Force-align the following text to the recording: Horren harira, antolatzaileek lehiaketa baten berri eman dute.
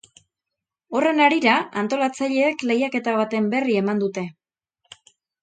Horren 0.99 1.21
harira, 1.25 1.57
antolatzaileek 1.81 2.65
lehiaketa 2.71 3.15
baten 3.21 3.53
berri 3.53 3.79
eman 3.83 4.03
dute. 4.07 4.27